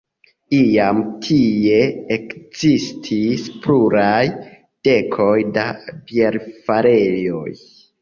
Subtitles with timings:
[0.59, 1.75] Iam tie
[2.15, 4.25] ekzistis pluraj
[4.91, 7.51] dekoj da bierfarejoj.